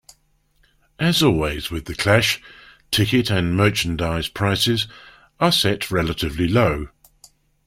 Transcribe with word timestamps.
As 0.97 1.21
always 1.21 1.69
with 1.69 1.85
The 1.85 1.93
Clash, 1.93 2.41
ticket 2.89 3.29
and 3.29 3.55
merchandise 3.55 4.27
prices 4.29 4.87
were 5.39 5.51
set 5.51 5.91
relatively 5.91 6.47
low. 6.47 6.87